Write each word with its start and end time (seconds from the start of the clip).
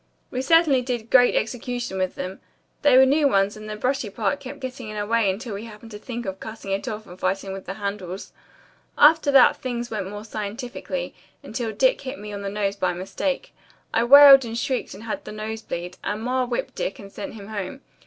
We 0.31 0.41
certainly 0.41 0.81
did 0.81 1.11
great 1.11 1.35
execution 1.35 1.99
with 1.99 2.15
them. 2.15 2.39
They 2.81 2.97
were 2.97 3.05
new 3.05 3.27
ones 3.27 3.55
and 3.55 3.69
the 3.69 3.75
brushy 3.75 4.09
part 4.09 4.39
kept 4.39 4.59
getting 4.59 4.89
in 4.89 4.97
our 4.97 5.05
way 5.05 5.29
until 5.29 5.53
we 5.53 5.65
happened 5.65 5.91
to 5.91 5.99
think 5.99 6.25
of 6.25 6.39
cutting 6.39 6.71
it 6.71 6.87
off 6.87 7.05
and 7.05 7.19
fighting 7.19 7.53
with 7.53 7.67
the 7.67 7.75
handles. 7.75 8.33
After 8.97 9.29
that 9.33 9.57
things 9.57 9.91
went 9.91 10.09
more 10.09 10.25
scientifically, 10.25 11.13
until 11.43 11.71
Dick 11.71 12.01
hit 12.01 12.17
me 12.17 12.33
on 12.33 12.41
the 12.41 12.49
nose 12.49 12.75
by 12.75 12.93
mistake. 12.93 13.53
I 13.93 14.03
wailed 14.03 14.43
and 14.43 14.57
shrieked 14.57 14.95
and 14.95 15.03
had 15.03 15.23
the 15.23 15.31
nose 15.31 15.61
bleed, 15.61 15.99
and 16.03 16.23
Ma 16.23 16.45
whipped 16.45 16.73
Dick 16.73 16.97
and 16.97 17.11
sent 17.11 17.35
him 17.35 17.49
home. 17.49 17.81